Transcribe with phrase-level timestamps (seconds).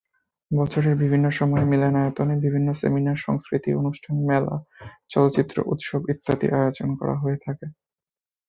[0.51, 4.55] বছরের বিভিন্ন সময়ে মিলনায়তনে বিভিন্ন সেমিনার, সাংস্কৃতিক অনুষ্ঠান, মেলা,
[5.09, 7.65] চলচ্চিত্র উৎসব ইত্যাদির আয়োজন করা হয়ে থাকে।